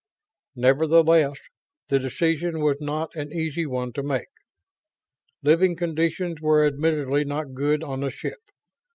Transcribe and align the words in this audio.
Nevertheless, 0.55 1.37
the 1.89 1.99
decision 1.99 2.61
was 2.61 2.81
not 2.81 3.15
an 3.15 3.31
easy 3.31 3.67
one 3.67 3.93
to 3.93 4.01
make. 4.01 4.29
Living 5.43 5.75
conditions 5.75 6.41
were 6.41 6.65
admittedly 6.65 7.23
not 7.23 7.53
good 7.53 7.83
on 7.83 7.99
the 8.01 8.09
ship. 8.09 8.41